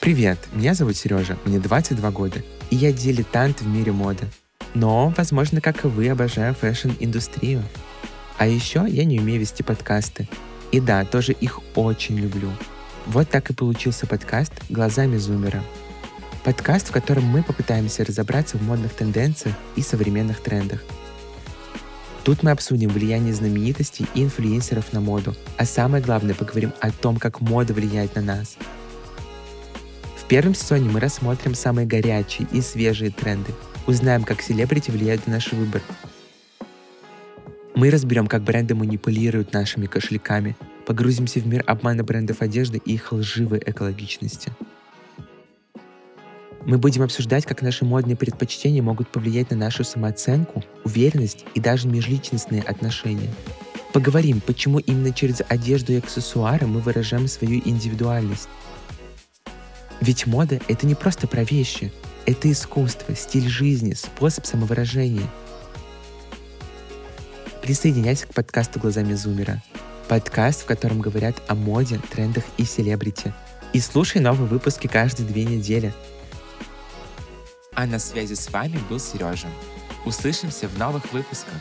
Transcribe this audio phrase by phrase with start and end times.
[0.00, 4.24] Привет, меня зовут Сережа, мне 22 года, и я дилетант в мире моды.
[4.72, 7.62] Но, возможно, как и вы, обожаю фэшн-индустрию.
[8.38, 10.26] А еще я не умею вести подкасты.
[10.72, 12.50] И да, тоже их очень люблю.
[13.04, 15.62] Вот так и получился подкаст «Глазами зумера».
[16.44, 20.82] Подкаст, в котором мы попытаемся разобраться в модных тенденциях и современных трендах.
[22.24, 27.18] Тут мы обсудим влияние знаменитостей и инфлюенсеров на моду, а самое главное поговорим о том,
[27.18, 28.56] как мода влияет на нас–
[30.30, 33.52] первом сезоне мы рассмотрим самые горячие и свежие тренды,
[33.88, 35.82] узнаем, как селебрити влияют на наш выбор.
[37.74, 43.10] Мы разберем, как бренды манипулируют нашими кошельками, погрузимся в мир обмана брендов одежды и их
[43.10, 44.52] лживой экологичности.
[46.64, 51.88] Мы будем обсуждать, как наши модные предпочтения могут повлиять на нашу самооценку, уверенность и даже
[51.88, 53.34] межличностные отношения.
[53.92, 58.48] Поговорим, почему именно через одежду и аксессуары мы выражаем свою индивидуальность.
[60.00, 61.92] Ведь мода— это не просто про вещи.
[62.24, 65.28] Это искусство, стиль жизни, способ самовыражения.
[67.62, 69.62] Присоединяйся к подкасту «Глазами Зумера».
[70.08, 73.32] Подкаст, в котором говорят о моде, трендах и селебрити.
[73.72, 75.94] И слушай новые выпуски каждые две недели.
[77.74, 79.48] А на связи с вами был Сережа.
[80.06, 81.54] Услышимся в новых выпусках.